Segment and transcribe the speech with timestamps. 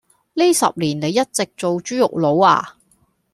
[0.33, 2.73] 呢十年你一直做豬肉佬呀？